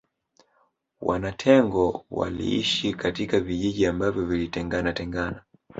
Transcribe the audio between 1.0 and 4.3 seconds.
Wamatengo waliishi katika vijiji ambavyo